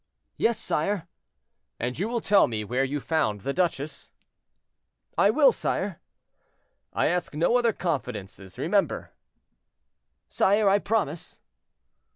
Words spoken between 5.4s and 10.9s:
sire." "I ask no other confidences; remember." "Sire, I